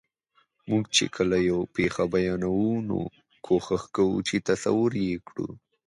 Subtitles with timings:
[0.69, 2.97] موږ چې کله یوه پېښه بیانوو، نو
[3.45, 5.49] کوښښ کوو چې تصویري یې کړو.